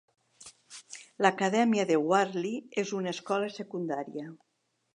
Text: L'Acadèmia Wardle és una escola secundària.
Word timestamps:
L'Acadèmia 1.25 1.99
Wardle 2.13 2.55
és 2.85 2.95
una 3.01 3.15
escola 3.17 3.53
secundària. 3.59 4.35